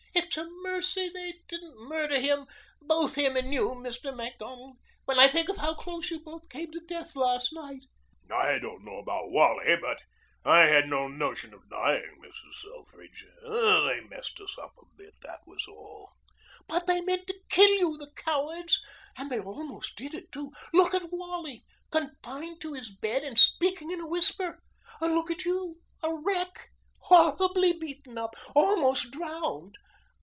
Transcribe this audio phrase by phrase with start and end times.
[0.13, 2.45] It's a mercy they didn't murder
[2.81, 4.15] both him and you, Mr.
[4.15, 4.77] Macdonald.
[5.05, 7.81] When I think of how close you both came to death last night"
[8.31, 10.01] "I don't know about Wally, but
[10.45, 12.55] I had no notion of dying, Mrs.
[12.61, 13.25] Selfridge.
[13.43, 15.13] They mussed us up a bit.
[15.21, 16.11] That was all."
[16.67, 18.81] "But they meant to kill you, the cowards.
[19.17, 20.51] And they almost did it too.
[20.73, 24.59] Look at Wally confined to his bed and speaking in a whisper.
[25.01, 26.69] Look at you a wreck,
[27.01, 29.75] horribly beaten up, almost drowned.